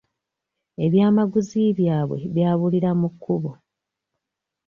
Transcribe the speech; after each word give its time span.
Ebyamaguzi 0.85 1.63
byabwe 1.79 2.19
byabulira 2.33 2.89
mu 2.99 3.09
kkubo. 3.13 3.51